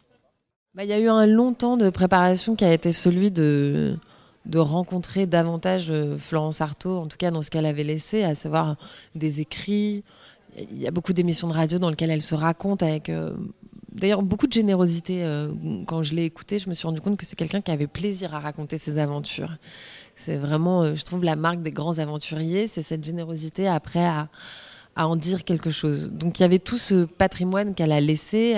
Bah, 0.73 0.83
il 0.83 0.89
y 0.89 0.93
a 0.93 0.99
eu 0.99 1.09
un 1.09 1.27
long 1.27 1.53
temps 1.53 1.77
de 1.77 1.89
préparation 1.89 2.55
qui 2.55 2.65
a 2.65 2.73
été 2.73 2.91
celui 2.91 3.31
de 3.31 3.97
de 4.45 4.59
rencontrer 4.59 5.25
davantage 5.25 5.93
Florence 6.17 6.59
Artaud, 6.59 6.97
en 6.97 7.07
tout 7.07 7.15
cas 7.15 7.31
dans 7.31 7.41
ce 7.41 7.49
qu'elle 7.49 7.65
avait 7.65 7.85
laissé, 7.85 8.23
à 8.23 8.35
savoir 8.35 8.75
des 9.15 9.39
écrits, 9.39 10.03
il 10.57 10.81
y 10.81 10.87
a 10.87 10.91
beaucoup 10.91 11.13
d'émissions 11.13 11.47
de 11.47 11.53
radio 11.53 11.79
dans 11.79 11.89
lesquelles 11.89 12.11
elle 12.11 12.21
se 12.21 12.35
raconte 12.35 12.83
avec 12.83 13.09
euh, 13.09 13.35
d'ailleurs 13.91 14.21
beaucoup 14.21 14.47
de 14.47 14.53
générosité. 14.53 15.23
Euh, 15.23 15.53
quand 15.85 16.03
je 16.03 16.13
l'ai 16.13 16.25
écoutée, 16.25 16.59
je 16.59 16.69
me 16.69 16.73
suis 16.73 16.87
rendu 16.87 17.01
compte 17.01 17.17
que 17.17 17.25
c'est 17.25 17.35
quelqu'un 17.35 17.61
qui 17.61 17.71
avait 17.71 17.87
plaisir 17.87 18.35
à 18.35 18.39
raconter 18.39 18.77
ses 18.77 18.97
aventures. 18.97 19.57
C'est 20.15 20.37
vraiment, 20.37 20.83
euh, 20.83 20.95
je 20.95 21.03
trouve, 21.03 21.23
la 21.23 21.35
marque 21.35 21.61
des 21.61 21.71
grands 21.71 21.99
aventuriers, 21.99 22.67
c'est 22.67 22.83
cette 22.83 23.03
générosité 23.03 23.67
après 23.67 24.05
à, 24.05 24.29
en 24.95 25.15
dire 25.15 25.43
quelque 25.43 25.71
chose. 25.71 26.11
Donc 26.11 26.39
il 26.39 26.43
y 26.43 26.45
avait 26.45 26.59
tout 26.59 26.77
ce 26.77 27.05
patrimoine 27.05 27.73
qu'elle 27.73 27.91
a 27.91 27.99
laissé. 27.99 28.55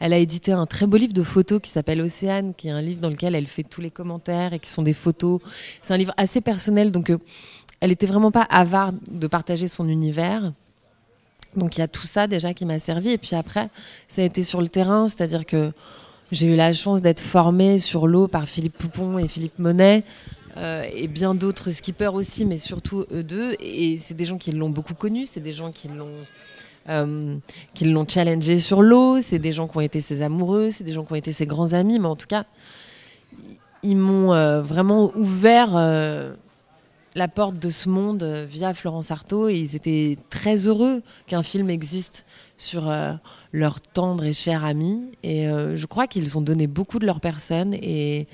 Elle, 0.00 0.12
a 0.12 0.18
édité 0.18 0.52
un 0.52 0.66
très 0.66 0.86
beau 0.86 0.98
livre 0.98 1.14
de 1.14 1.22
photos 1.22 1.60
qui 1.62 1.70
s'appelle 1.70 2.02
Océane, 2.02 2.52
qui 2.54 2.68
est 2.68 2.72
un 2.72 2.82
livre 2.82 3.00
dans 3.00 3.08
lequel 3.08 3.34
elle 3.34 3.46
fait 3.46 3.62
tous 3.62 3.80
les 3.80 3.90
commentaires 3.90 4.52
et 4.52 4.58
qui 4.58 4.68
sont 4.68 4.82
des 4.82 4.92
photos. 4.92 5.40
C'est 5.80 5.94
un 5.94 5.96
livre 5.96 6.12
assez 6.18 6.42
personnel, 6.42 6.92
donc 6.92 7.10
elle 7.80 7.90
était 7.90 8.06
vraiment 8.06 8.30
pas 8.30 8.42
avare 8.42 8.92
de 9.10 9.26
partager 9.26 9.66
son 9.66 9.88
univers. 9.88 10.52
Donc 11.56 11.76
il 11.76 11.80
y 11.80 11.82
a 11.82 11.88
tout 11.88 12.06
ça 12.06 12.26
déjà 12.26 12.54
qui 12.54 12.64
m'a 12.64 12.78
servi. 12.78 13.10
Et 13.10 13.18
puis 13.18 13.36
après, 13.36 13.68
ça 14.08 14.22
a 14.22 14.24
été 14.24 14.42
sur 14.42 14.60
le 14.60 14.68
terrain, 14.68 15.08
c'est-à-dire 15.08 15.46
que 15.46 15.72
j'ai 16.30 16.46
eu 16.46 16.56
la 16.56 16.72
chance 16.72 17.02
d'être 17.02 17.20
formée 17.20 17.78
sur 17.78 18.06
l'eau 18.06 18.26
par 18.26 18.48
Philippe 18.48 18.78
Poupon 18.78 19.18
et 19.18 19.28
Philippe 19.28 19.58
Monet. 19.58 20.04
Euh, 20.58 20.84
et 20.94 21.08
bien 21.08 21.34
d'autres 21.34 21.70
skippers 21.70 22.14
aussi, 22.14 22.44
mais 22.44 22.58
surtout 22.58 23.06
eux 23.12 23.22
deux. 23.22 23.54
Et 23.60 23.96
c'est 23.98 24.14
des 24.14 24.24
gens 24.24 24.38
qui 24.38 24.52
l'ont 24.52 24.70
beaucoup 24.70 24.94
connu, 24.94 25.26
c'est 25.26 25.40
des 25.40 25.52
gens 25.52 25.72
qui 25.72 25.88
l'ont 25.88 26.10
euh, 26.88 27.36
qui 27.74 27.84
l'ont 27.84 28.06
challengé 28.08 28.58
sur 28.58 28.82
l'eau, 28.82 29.20
c'est 29.20 29.38
des 29.38 29.52
gens 29.52 29.68
qui 29.68 29.76
ont 29.76 29.82
été 29.82 30.00
ses 30.00 30.20
amoureux, 30.20 30.70
c'est 30.70 30.84
des 30.84 30.92
gens 30.92 31.04
qui 31.04 31.12
ont 31.12 31.16
été 31.16 31.32
ses 31.32 31.46
grands 31.46 31.74
amis, 31.74 31.98
mais 31.98 32.08
en 32.08 32.16
tout 32.16 32.26
cas, 32.26 32.44
ils 33.82 33.96
m'ont 33.96 34.32
euh, 34.34 34.60
vraiment 34.62 35.12
ouvert 35.16 35.70
la 37.14 37.28
porte 37.28 37.58
de 37.58 37.70
ce 37.70 37.88
monde 37.88 38.22
euh, 38.22 38.46
via 38.48 38.74
Florence 38.74 39.10
Artaud 39.10 39.48
et 39.48 39.56
ils 39.56 39.76
étaient 39.76 40.16
très 40.30 40.66
heureux 40.66 41.02
qu'un 41.26 41.42
film 41.42 41.70
existe 41.70 42.24
sur 42.56 42.88
euh, 42.88 43.12
leur 43.52 43.80
tendre 43.80 44.24
et 44.24 44.32
cher 44.32 44.64
ami. 44.64 45.02
Et 45.22 45.48
euh, 45.48 45.76
je 45.76 45.86
crois 45.86 46.06
qu'ils 46.06 46.38
ont 46.38 46.42
donné 46.42 46.66
beaucoup 46.66 46.98
de 46.98 47.06
leur 47.06 47.20
personne 47.20 47.74
et, 47.74 48.26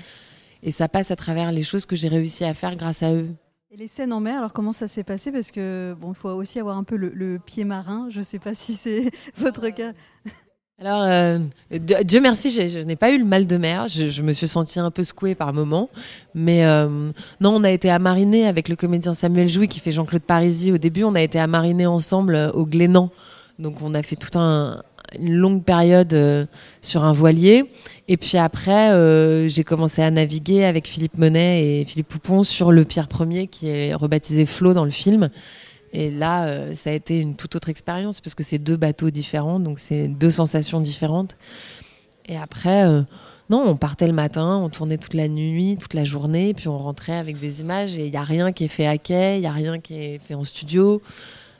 et 0.63 0.71
ça 0.71 0.89
passe 0.89 1.11
à 1.11 1.17
travers 1.17 1.53
les 1.53 1.63
choses 1.63 1.87
que 1.87 1.97
j'ai 1.97 2.09
réussi 2.09 2.45
à 2.45 2.55
faire 2.55 2.77
grâce 2.77 3.03
à 3.03 3.13
eux. 3.13 3.29
Et 3.71 3.77
les 3.77 3.89
scènes 3.89 4.15
en 4.15 4.21
mer, 4.21 4.39
alors 4.39 4.53
comment 4.55 4.73
ça 4.73 4.89
s'est 4.89 5.05
passé? 5.05 5.31
Parce 5.31 5.51
que 5.51 5.95
bon, 6.01 6.13
il 6.13 6.15
faut 6.15 6.31
aussi 6.31 6.59
avoir 6.59 6.79
un 6.79 6.85
peu 6.85 6.97
le, 6.97 7.11
le 7.11 7.39
pied 7.39 7.65
marin. 7.65 8.09
Je 8.11 8.21
ne 8.21 8.25
sais 8.25 8.39
pas 8.39 8.55
si 8.55 8.75
c'est 8.75 9.11
votre 9.37 9.69
cas. 9.71 9.93
Alors, 10.81 11.03
euh, 11.03 11.39
Dieu 11.73 12.21
merci, 12.21 12.53
je 12.53 12.79
n'ai 12.79 12.95
pas 12.95 13.11
eu 13.11 13.19
le 13.19 13.25
mal 13.25 13.49
de 13.49 13.57
mer. 13.57 13.89
Je, 13.89 14.23
me 14.23 14.33
suis 14.33 14.47
sentie 14.47 14.79
un 14.79 14.93
peu 14.93 15.03
secouée 15.03 15.35
par 15.35 15.53
moments. 15.53 15.91
Mais 16.37 16.65
euh, 16.65 17.11
non, 17.41 17.57
on 17.57 17.65
a 17.65 17.71
été 17.73 17.91
à 17.91 17.97
avec 17.97 18.69
le 18.69 18.77
comédien 18.77 19.13
Samuel 19.13 19.49
Jouy 19.49 19.67
qui 19.67 19.81
fait 19.81 19.91
Jean-Claude 19.91 20.23
Parisi. 20.23 20.71
Au 20.71 20.79
début, 20.79 21.03
on 21.03 21.17
a 21.17 21.21
été 21.21 21.41
à 21.41 21.49
ensemble 21.49 22.37
euh, 22.37 22.53
au 22.53 22.65
Glénan. 22.65 23.11
Donc, 23.59 23.83
on 23.83 23.93
a 23.93 24.05
fait 24.05 24.15
toute 24.15 24.37
un, 24.37 24.85
une 25.19 25.35
longue 25.35 25.65
période 25.65 26.47
sur 26.81 27.03
un 27.03 27.13
voilier. 27.13 27.73
Et 28.07 28.17
puis 28.17 28.39
après, 28.39 29.49
j'ai 29.49 29.65
commencé 29.65 30.01
à 30.01 30.13
naviguer 30.13 30.65
avec 30.65 30.87
Philippe 30.87 31.19
Monet 31.19 31.81
et 31.81 31.85
Philippe 31.87 32.07
Poupon 32.07 32.45
sur 32.45 32.71
le 32.71 32.85
Pierre 32.85 33.09
Ier 33.19 33.49
qui 33.49 33.69
est 33.69 33.95
rebaptisé 33.95 34.47
Flo 34.47 34.75
dans 34.75 34.85
le 34.85 34.93
film. 34.93 35.29
Et 35.93 36.11
là, 36.11 36.47
euh, 36.47 36.75
ça 36.75 36.91
a 36.91 36.93
été 36.93 37.21
une 37.21 37.35
toute 37.35 37.57
autre 37.57 37.69
expérience 37.69 38.21
parce 38.21 38.35
que 38.35 38.43
c'est 38.43 38.59
deux 38.59 38.77
bateaux 38.77 39.11
différents, 39.11 39.61
donc 39.61 39.79
c'est 39.79 40.09
deux 40.09 40.31
sensations 40.31 40.81
différentes. 40.81 41.37
Et 42.27 42.37
après, 42.37 42.87
euh, 42.87 43.03
non, 43.51 43.65
on 43.67 43.77
partait 43.77 44.07
le 44.07 44.13
matin, 44.13 44.59
on 44.63 44.69
tournait 44.69 44.99
toute 44.99 45.15
la 45.15 45.29
nuit, 45.29 45.79
toute 45.81 45.95
la 45.95 46.05
journée, 46.05 46.53
puis 46.53 46.69
on 46.69 46.77
rentrait 46.77 47.17
avec 47.17 47.41
des 47.41 47.61
images 47.63 47.99
et 47.99 48.07
il 48.07 48.11
n'y 48.11 48.17
a 48.17 48.23
rien 48.23 48.53
qui 48.53 48.65
est 48.65 48.69
fait 48.69 48.87
à 48.87 48.99
quai, 48.99 49.37
il 49.37 49.41
n'y 49.41 49.47
a 49.47 49.53
rien 49.53 49.79
qui 49.79 49.95
est 49.95 50.19
fait 50.19 50.35
en 50.35 50.45
studio. 50.45 51.01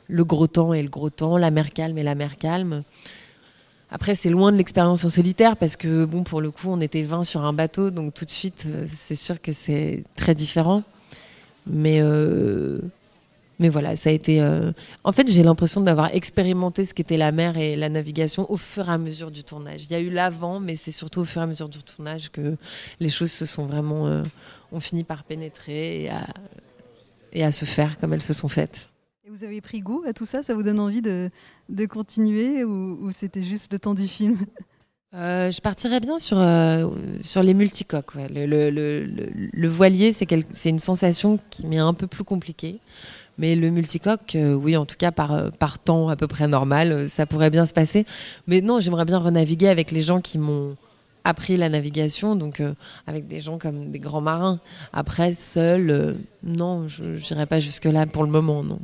Le 0.07 0.23
gros 0.23 0.47
temps 0.47 0.73
et 0.73 0.81
le 0.81 0.89
gros 0.89 1.09
temps, 1.09 1.37
la 1.37 1.51
mer 1.51 1.71
calme 1.71 1.97
et 1.97 2.03
la 2.03 2.15
mer 2.15 2.37
calme. 2.37 2.83
Après, 3.91 4.13
c'est 4.13 4.29
loin 4.29 4.51
de 4.51 4.57
l'expérience 4.57 5.03
en 5.03 5.09
solitaire 5.09 5.57
parce 5.57 5.75
que, 5.75 6.05
bon, 6.05 6.23
pour 6.23 6.41
le 6.41 6.51
coup, 6.51 6.67
on 6.69 6.79
était 6.79 7.01
20 7.01 7.23
sur 7.23 7.43
un 7.43 7.53
bateau, 7.53 7.89
donc 7.89 8.13
tout 8.13 8.25
de 8.25 8.29
suite, 8.29 8.65
euh, 8.67 8.85
c'est 8.87 9.15
sûr 9.15 9.41
que 9.41 9.51
c'est 9.51 10.03
très 10.15 10.35
différent. 10.35 10.83
Mais 11.65 11.99
mais 13.59 13.69
voilà, 13.69 13.95
ça 13.95 14.09
a 14.09 14.13
été. 14.13 14.41
Euh, 14.41 14.71
en 15.03 15.11
fait, 15.11 15.29
j'ai 15.29 15.43
l'impression 15.43 15.81
d'avoir 15.81 16.13
expérimenté 16.15 16.85
ce 16.85 16.93
qu'était 16.93 17.17
la 17.17 17.31
mer 17.31 17.57
et 17.57 17.75
la 17.75 17.89
navigation 17.89 18.49
au 18.51 18.57
fur 18.57 18.89
et 18.89 18.93
à 18.93 18.97
mesure 18.97 19.31
du 19.31 19.43
tournage. 19.43 19.85
Il 19.85 19.91
y 19.91 19.95
a 19.95 19.99
eu 19.99 20.09
l'avant, 20.09 20.59
mais 20.59 20.75
c'est 20.75 20.91
surtout 20.91 21.21
au 21.21 21.25
fur 21.25 21.41
et 21.41 21.43
à 21.43 21.47
mesure 21.47 21.69
du 21.69 21.83
tournage 21.83 22.31
que 22.31 22.55
les 22.99 23.09
choses 23.09 23.31
se 23.31 23.45
sont 23.45 23.65
vraiment. 23.65 24.07
Euh, 24.07 24.23
ont 24.71 24.79
fini 24.79 25.03
par 25.03 25.23
pénétrer 25.23 26.03
et 26.03 26.09
à, 26.11 26.27
et 27.33 27.43
à 27.43 27.51
se 27.51 27.65
faire 27.65 27.97
comme 27.97 28.13
elles 28.13 28.21
se 28.21 28.33
sont 28.33 28.47
faites. 28.47 28.89
Et 29.25 29.31
vous 29.31 29.43
avez 29.43 29.61
pris 29.61 29.81
goût 29.81 30.03
à 30.05 30.13
tout 30.13 30.27
ça? 30.27 30.43
Ça 30.43 30.53
vous 30.53 30.61
donne 30.61 30.79
envie 30.79 31.01
de, 31.01 31.31
de 31.69 31.85
continuer 31.87 32.63
ou, 32.63 33.09
c'était 33.09 33.41
juste 33.41 33.73
le 33.73 33.79
temps 33.79 33.95
du 33.95 34.07
film? 34.07 34.37
Euh, 35.15 35.49
je 35.49 35.59
partirais 35.59 35.99
bien 35.99 36.19
sur, 36.19 36.37
sur 37.23 37.41
les 37.41 37.55
multicoques. 37.55 38.13
Le, 38.13 38.45
le, 38.45 38.69
le, 38.69 39.07
le, 39.33 39.67
voilier, 39.67 40.13
c'est 40.13 40.69
une 40.69 40.77
sensation 40.77 41.39
qui 41.49 41.65
m'est 41.65 41.79
un 41.79 41.95
peu 41.95 42.05
plus 42.05 42.23
compliquée. 42.23 42.79
Mais 43.39 43.55
le 43.55 43.71
multicoque, 43.71 44.35
euh, 44.35 44.53
oui, 44.53 44.75
en 44.75 44.85
tout 44.85 44.97
cas 44.97 45.13
par, 45.13 45.31
euh, 45.31 45.49
par 45.49 45.79
temps 45.79 46.09
à 46.09 46.17
peu 46.17 46.27
près 46.27 46.49
normal, 46.49 46.91
euh, 46.91 47.07
ça 47.07 47.25
pourrait 47.25 47.49
bien 47.49 47.65
se 47.65 47.71
passer. 47.73 48.05
Mais 48.47 48.59
non, 48.59 48.81
j'aimerais 48.81 49.05
bien 49.05 49.17
renaviguer 49.17 49.69
avec 49.69 49.91
les 49.91 50.01
gens 50.01 50.19
qui 50.19 50.37
m'ont 50.37 50.75
appris 51.23 51.55
la 51.55 51.69
navigation, 51.69 52.35
donc 52.35 52.61
avec 53.05 53.27
des 53.27 53.39
gens 53.39 53.57
comme 53.57 53.91
des 53.91 53.99
grands 53.99 54.21
marins. 54.21 54.59
Après, 54.93 55.33
seul, 55.33 56.17
non, 56.43 56.87
je 56.87 57.03
n'irai 57.03 57.45
pas 57.45 57.59
jusque-là 57.59 58.07
pour 58.07 58.23
le 58.23 58.29
moment, 58.29 58.63
non. 58.63 58.79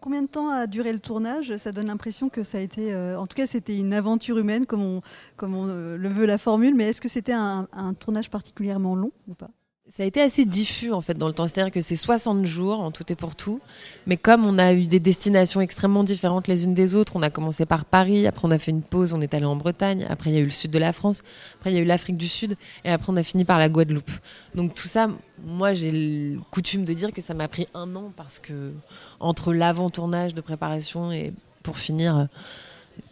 Combien 0.00 0.22
de 0.22 0.26
temps 0.26 0.48
a 0.48 0.66
duré 0.66 0.92
le 0.92 0.98
tournage? 0.98 1.54
Ça 1.58 1.70
donne 1.70 1.88
l'impression 1.88 2.30
que 2.30 2.42
ça 2.42 2.58
a 2.58 2.60
été, 2.62 2.96
en 2.96 3.26
tout 3.26 3.36
cas, 3.36 3.46
c'était 3.46 3.78
une 3.78 3.92
aventure 3.92 4.38
humaine, 4.38 4.64
comme 4.64 4.82
on, 4.82 5.00
comme 5.36 5.54
on 5.54 5.66
le 5.66 6.08
veut 6.08 6.26
la 6.26 6.38
formule. 6.38 6.74
Mais 6.74 6.88
est-ce 6.88 7.00
que 7.00 7.10
c'était 7.10 7.34
un 7.34 7.94
tournage 7.98 8.30
particulièrement 8.30 8.96
long 8.96 9.12
ou 9.28 9.34
pas? 9.34 9.50
Ça 9.90 10.04
a 10.04 10.06
été 10.06 10.20
assez 10.22 10.44
diffus 10.44 10.92
en 10.92 11.00
fait 11.00 11.14
dans 11.14 11.26
le 11.26 11.34
temps. 11.34 11.48
C'est-à-dire 11.48 11.72
que 11.72 11.80
c'est 11.80 11.96
60 11.96 12.46
jours 12.46 12.78
en 12.78 12.92
tout 12.92 13.04
et 13.12 13.16
pour 13.16 13.34
tout. 13.34 13.60
Mais 14.06 14.16
comme 14.16 14.44
on 14.44 14.56
a 14.56 14.72
eu 14.72 14.86
des 14.86 15.00
destinations 15.00 15.60
extrêmement 15.60 16.04
différentes 16.04 16.46
les 16.46 16.62
unes 16.62 16.74
des 16.74 16.94
autres, 16.94 17.16
on 17.16 17.22
a 17.22 17.30
commencé 17.30 17.66
par 17.66 17.84
Paris, 17.84 18.28
après 18.28 18.46
on 18.46 18.52
a 18.52 18.58
fait 18.60 18.70
une 18.70 18.82
pause, 18.82 19.12
on 19.12 19.20
est 19.20 19.34
allé 19.34 19.46
en 19.46 19.56
Bretagne, 19.56 20.06
après 20.08 20.30
il 20.30 20.34
y 20.34 20.36
a 20.36 20.40
eu 20.40 20.44
le 20.44 20.50
sud 20.50 20.70
de 20.70 20.78
la 20.78 20.92
France, 20.92 21.22
après 21.58 21.72
il 21.72 21.74
y 21.74 21.78
a 21.78 21.82
eu 21.82 21.84
l'Afrique 21.84 22.16
du 22.16 22.28
Sud, 22.28 22.56
et 22.84 22.90
après 22.90 23.12
on 23.12 23.16
a 23.16 23.24
fini 23.24 23.44
par 23.44 23.58
la 23.58 23.68
Guadeloupe. 23.68 24.12
Donc 24.54 24.74
tout 24.74 24.86
ça, 24.86 25.08
moi 25.44 25.74
j'ai 25.74 26.38
coutume 26.52 26.84
de 26.84 26.92
dire 26.92 27.12
que 27.12 27.20
ça 27.20 27.34
m'a 27.34 27.48
pris 27.48 27.66
un 27.74 27.96
an 27.96 28.12
parce 28.16 28.38
que 28.38 28.72
entre 29.18 29.52
l'avant-tournage 29.52 30.34
de 30.34 30.40
préparation 30.40 31.10
et 31.10 31.32
pour 31.64 31.78
finir 31.78 32.28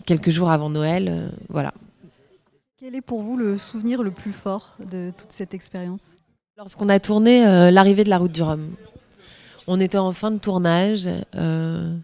quelques 0.07 0.31
jours 0.31 0.51
avant 0.53 0.71
Noël, 0.71 1.09
euh, 1.09 1.29
voilà. 1.49 1.75
Quel 2.79 2.95
est 2.95 3.01
pour 3.01 3.21
vous 3.21 3.37
le 3.37 3.59
souvenir 3.59 4.05
le 4.05 4.13
plus 4.13 4.33
fort 4.33 4.77
de 4.79 5.13
toute 5.19 5.33
cette 5.33 5.55
expérience? 5.55 6.15
Lorsqu'on 6.59 6.89
a 6.89 6.99
tourné 6.99 7.47
euh, 7.47 7.71
l'arrivée 7.71 8.03
de 8.03 8.11
la 8.11 8.19
route 8.19 8.33
du 8.33 8.43
Rhum, 8.43 8.73
on 9.69 9.79
était 9.79 9.97
en 9.97 10.11
fin 10.11 10.33
de 10.33 10.39
tournage. 10.39 11.09
Euh, 11.37 11.95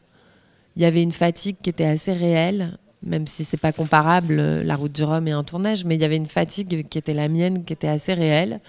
il 0.77 0.83
y 0.83 0.85
avait 0.85 1.03
une 1.03 1.11
fatigue 1.11 1.57
qui 1.61 1.71
était 1.71 1.87
assez 1.87 2.13
réelle, 2.13 2.79
même 3.03 3.27
si 3.27 3.43
c'est 3.43 3.57
pas 3.57 3.73
comparable 3.73 4.39
euh, 4.39 4.63
la 4.63 4.77
route 4.77 4.93
du 4.93 5.03
Rhum 5.03 5.27
et 5.27 5.33
un 5.33 5.43
tournage, 5.43 5.85
mais 5.85 5.97
il 5.97 6.01
y 6.01 6.05
avait 6.05 6.15
une 6.15 6.27
fatigue 6.27 6.87
qui 6.89 6.99
était 6.99 7.15
la 7.15 7.27
mienne, 7.27 7.65
qui 7.65 7.73
était 7.73 7.89
assez 7.89 8.15
réelle. 8.15 8.61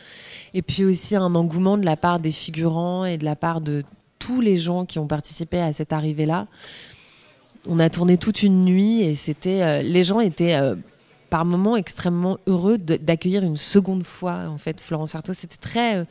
Et 0.55 0.63
puis 0.63 0.83
aussi 0.85 1.15
un 1.15 1.35
engouement 1.35 1.77
de 1.77 1.85
la 1.85 1.97
part 1.97 2.19
des 2.19 2.31
figurants 2.31 3.05
et 3.05 3.19
de 3.19 3.25
la 3.25 3.35
part 3.35 3.61
de 3.61 3.83
tous 4.17 4.41
les 4.41 4.57
gens 4.57 4.85
qui 4.87 4.97
ont 4.97 5.05
participé 5.05 5.59
à 5.59 5.71
cette 5.71 5.93
arrivée-là. 5.93 6.47
On 7.67 7.77
a 7.77 7.91
tourné 7.91 8.17
toute 8.17 8.41
une 8.41 8.65
nuit 8.65 9.03
et 9.03 9.13
c'était, 9.13 9.83
les 9.83 10.03
gens 10.03 10.19
étaient 10.19 10.59
par 11.29 11.46
moments 11.46 11.75
extrêmement 11.75 12.38
heureux 12.48 12.77
d'accueillir 12.77 13.44
une 13.44 13.58
seconde 13.58 14.03
fois 14.03 14.48
en 14.48 14.58
fait 14.58 14.82
Florence 14.82 15.15
Artaud. 15.15 15.34
C'était 15.34 15.58
très 15.58 15.98
euh, 15.98 16.05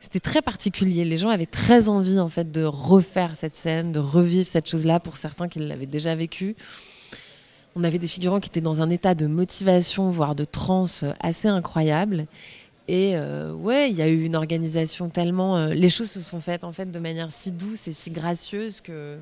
c'était 0.00 0.20
très 0.20 0.40
particulier. 0.40 1.04
Les 1.04 1.18
gens 1.18 1.28
avaient 1.28 1.46
très 1.46 1.88
envie 1.88 2.18
en 2.18 2.28
fait 2.28 2.50
de 2.50 2.64
refaire 2.64 3.36
cette 3.36 3.54
scène, 3.54 3.92
de 3.92 3.98
revivre 3.98 4.46
cette 4.46 4.68
chose-là 4.68 4.98
pour 4.98 5.16
certains 5.16 5.48
qui 5.48 5.58
l'avaient 5.58 5.86
déjà 5.86 6.14
vécue. 6.14 6.56
On 7.76 7.84
avait 7.84 7.98
des 7.98 8.06
figurants 8.06 8.40
qui 8.40 8.48
étaient 8.48 8.62
dans 8.62 8.82
un 8.82 8.90
état 8.90 9.14
de 9.14 9.26
motivation, 9.26 10.08
voire 10.08 10.34
de 10.34 10.44
transe 10.44 11.04
assez 11.20 11.48
incroyable. 11.48 12.26
Et 12.88 13.12
euh, 13.14 13.52
ouais, 13.52 13.90
il 13.90 13.96
y 13.96 14.02
a 14.02 14.08
eu 14.08 14.24
une 14.24 14.34
organisation 14.34 15.10
tellement. 15.10 15.56
Euh, 15.58 15.74
les 15.74 15.90
choses 15.90 16.10
se 16.10 16.20
sont 16.20 16.40
faites 16.40 16.64
en 16.64 16.72
fait 16.72 16.90
de 16.90 16.98
manière 16.98 17.30
si 17.30 17.52
douce 17.52 17.86
et 17.86 17.92
si 17.92 18.10
gracieuse 18.10 18.80
que 18.80 19.18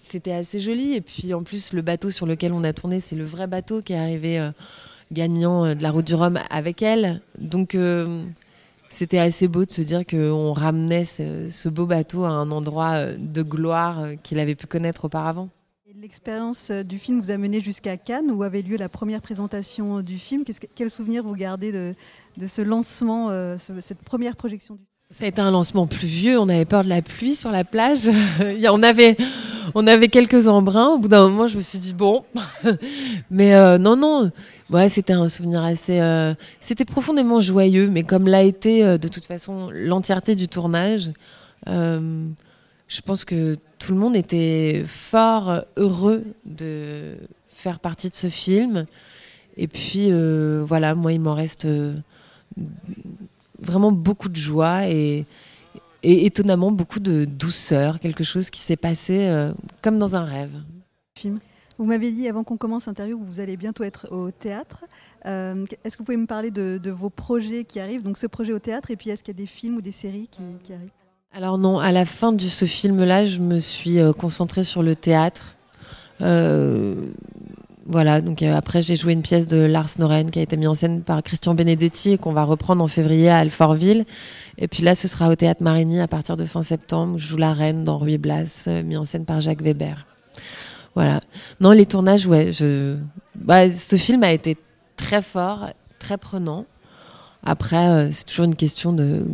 c'était 0.00 0.32
assez 0.32 0.58
joli. 0.58 0.94
Et 0.94 1.00
puis 1.00 1.32
en 1.34 1.44
plus, 1.44 1.72
le 1.72 1.82
bateau 1.82 2.10
sur 2.10 2.26
lequel 2.26 2.52
on 2.52 2.64
a 2.64 2.72
tourné, 2.72 2.98
c'est 2.98 3.16
le 3.16 3.24
vrai 3.24 3.46
bateau 3.46 3.82
qui 3.82 3.92
est 3.92 3.98
arrivé 3.98 4.40
euh, 4.40 4.50
gagnant 5.12 5.66
euh, 5.66 5.74
de 5.74 5.82
la 5.82 5.90
route 5.90 6.06
du 6.06 6.14
Rhum 6.14 6.40
avec 6.50 6.82
elle. 6.82 7.20
Donc 7.38 7.74
euh, 7.74 8.24
c'était 8.88 9.18
assez 9.18 9.46
beau 9.46 9.64
de 9.64 9.70
se 9.70 9.82
dire 9.82 10.04
qu'on 10.04 10.52
ramenait 10.52 11.04
ce, 11.04 11.68
beau 11.68 11.86
bateau 11.86 12.24
à 12.24 12.30
un 12.30 12.50
endroit 12.50 13.12
de 13.12 13.42
gloire 13.42 14.08
qu'il 14.22 14.40
avait 14.40 14.56
pu 14.56 14.66
connaître 14.66 15.04
auparavant. 15.04 15.48
L'expérience 16.00 16.70
du 16.70 16.98
film 16.98 17.20
vous 17.20 17.30
a 17.30 17.36
mené 17.36 17.60
jusqu'à 17.60 17.98
Cannes 17.98 18.30
où 18.30 18.42
avait 18.42 18.62
lieu 18.62 18.78
la 18.78 18.88
première 18.88 19.20
présentation 19.20 20.00
du 20.00 20.18
film. 20.18 20.44
quel 20.74 20.88
souvenir 20.88 21.22
vous 21.22 21.34
gardez 21.36 21.72
de, 21.72 22.46
ce 22.46 22.62
lancement, 22.62 23.28
cette 23.58 24.00
première 24.00 24.34
projection 24.34 24.76
du 24.76 24.80
film 24.80 24.86
ça 25.12 25.24
a 25.24 25.26
été 25.26 25.40
un 25.40 25.50
lancement 25.50 25.88
pluvieux, 25.88 26.38
on 26.38 26.48
avait 26.48 26.64
peur 26.64 26.84
de 26.84 26.88
la 26.88 27.02
pluie 27.02 27.34
sur 27.34 27.50
la 27.50 27.64
plage. 27.64 28.08
on, 28.70 28.82
avait, 28.84 29.16
on 29.74 29.86
avait 29.86 30.08
quelques 30.08 30.48
embruns. 30.48 30.88
Au 30.88 30.98
bout 30.98 31.08
d'un 31.08 31.28
moment, 31.28 31.46
je 31.46 31.56
me 31.56 31.62
suis 31.62 31.78
dit, 31.78 31.94
bon. 31.94 32.24
mais 33.30 33.54
euh, 33.54 33.78
non, 33.78 33.96
non, 33.96 34.30
c'était 34.88 35.12
un 35.12 35.28
souvenir 35.28 35.62
assez. 35.62 36.00
Euh, 36.00 36.34
c'était 36.60 36.84
profondément 36.84 37.40
joyeux, 37.40 37.88
mais 37.90 38.02
comme 38.02 38.26
l'a 38.26 38.42
été 38.42 38.84
euh, 38.84 38.98
de 38.98 39.08
toute 39.08 39.26
façon 39.26 39.70
l'entièreté 39.72 40.34
du 40.34 40.48
tournage, 40.48 41.10
je 41.66 43.00
pense 43.04 43.24
que 43.24 43.56
tout 43.78 43.92
le 43.92 43.98
monde 43.98 44.16
était 44.16 44.82
fort 44.86 45.64
heureux 45.76 46.24
de 46.44 47.14
faire 47.48 47.78
partie 47.78 48.10
de 48.10 48.16
ce 48.16 48.28
film. 48.28 48.86
Et 49.56 49.68
puis, 49.68 50.10
voilà, 50.62 50.94
moi, 50.94 51.12
il 51.12 51.20
m'en 51.20 51.34
reste 51.34 51.68
vraiment 53.60 53.92
beaucoup 53.92 54.28
de 54.28 54.36
joie 54.36 54.88
et, 54.88 55.26
étonnamment 56.02 56.70
beaucoup 56.70 57.00
de 57.00 57.24
douceur, 57.24 57.98
quelque 57.98 58.24
chose 58.24 58.50
qui 58.50 58.60
s'est 58.60 58.76
passé 58.76 59.26
euh, 59.26 59.52
comme 59.82 59.98
dans 59.98 60.16
un 60.16 60.24
rêve. 60.24 60.52
Vous 61.78 61.86
m'avez 61.86 62.12
dit 62.12 62.28
avant 62.28 62.44
qu'on 62.44 62.56
commence 62.56 62.86
l'interview 62.86 63.18
que 63.18 63.24
vous 63.24 63.40
allez 63.40 63.56
bientôt 63.56 63.84
être 63.84 64.08
au 64.10 64.30
théâtre. 64.30 64.84
Euh, 65.26 65.64
est-ce 65.84 65.96
que 65.96 66.02
vous 66.02 66.06
pouvez 66.06 66.16
me 66.16 66.26
parler 66.26 66.50
de, 66.50 66.90
vos 66.90 67.10
projets 67.10 67.64
qui 67.64 67.80
arrivent? 67.80 68.02
Donc 68.02 68.18
ce 68.18 68.26
projet 68.26 68.52
au 68.52 68.58
théâtre 68.58 68.90
et 68.90 68.96
puis 68.96 69.10
est-ce 69.10 69.22
qu'il 69.22 69.34
y 69.34 69.38
a 69.38 69.40
des 69.40 69.46
films 69.46 69.76
ou 69.76 69.82
des 69.82 69.92
séries 69.92 70.28
qui, 70.30 70.72
arrivent? 70.72 70.90
Alors 71.32 71.58
non, 71.58 71.78
à 71.78 71.92
la 71.92 72.06
fin 72.06 72.32
de 72.32 72.42
ce 72.42 72.64
film-là, 72.64 73.24
je 73.26 73.38
me 73.38 73.58
suis 73.60 74.00
euh, 74.00 74.12
concentrée 74.12 74.62
sur 74.62 74.82
le 74.82 74.96
théâtre. 74.96 75.56
Voilà, 77.90 78.20
donc 78.20 78.44
euh, 78.44 78.54
après 78.54 78.82
j'ai 78.82 78.94
joué 78.94 79.12
une 79.12 79.22
pièce 79.22 79.48
de 79.48 79.56
Lars 79.56 79.88
Noren 79.98 80.30
qui 80.30 80.38
a 80.38 80.42
été 80.42 80.56
mise 80.56 80.68
en 80.68 80.74
scène 80.74 81.02
par 81.02 81.24
Christian 81.24 81.56
Benedetti 81.56 82.12
et 82.12 82.18
qu'on 82.18 82.32
va 82.32 82.44
reprendre 82.44 82.84
en 82.84 82.86
février 82.86 83.28
à 83.28 83.38
Alfortville. 83.38 84.04
Et 84.58 84.68
puis 84.68 84.84
là, 84.84 84.94
ce 84.94 85.08
sera 85.08 85.28
au 85.28 85.34
Théâtre 85.34 85.64
Marigny 85.64 85.98
à 85.98 86.06
partir 86.06 86.36
de 86.36 86.44
fin 86.44 86.62
septembre. 86.62 87.18
Je 87.18 87.26
joue 87.26 87.36
la 87.36 87.52
reine 87.52 87.82
dans 87.82 87.98
Ruy 87.98 88.16
Blas, 88.16 88.66
euh, 88.68 88.84
mis 88.84 88.96
en 88.96 89.04
scène 89.04 89.24
par 89.24 89.40
Jacques 89.40 89.62
Weber. 89.62 90.06
Voilà. 90.94 91.20
Non, 91.58 91.72
les 91.72 91.84
tournages, 91.84 92.26
ouais, 92.26 92.52
je... 92.52 92.96
Bah, 93.34 93.68
ce 93.72 93.96
film 93.96 94.22
a 94.22 94.30
été 94.30 94.56
très 94.94 95.20
fort, 95.20 95.70
très 95.98 96.16
prenant. 96.16 96.66
Après, 97.42 97.88
euh, 97.88 98.08
c'est 98.12 98.24
toujours 98.24 98.44
une 98.44 98.56
question 98.56 98.92
de 98.92 99.26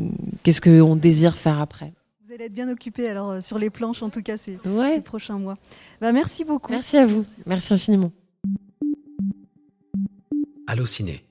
qu'est-ce 0.44 0.62
qu'on 0.62 0.96
désire 0.96 1.36
faire 1.36 1.60
après. 1.60 1.92
Vous 2.26 2.32
allez 2.32 2.44
être 2.44 2.54
bien 2.54 2.70
occupé 2.70 3.06
alors 3.06 3.42
sur 3.42 3.58
les 3.58 3.68
planches, 3.68 4.02
en 4.02 4.08
tout 4.08 4.22
cas 4.22 4.38
ces, 4.38 4.56
prochains 5.04 5.38
mois. 5.38 5.56
Bah, 6.00 6.12
merci 6.12 6.46
beaucoup. 6.46 6.72
Merci 6.72 6.96
à 6.96 7.04
vous. 7.04 7.22
merci 7.44 7.74
infiniment. 7.74 8.12
Allociné. 10.66 11.24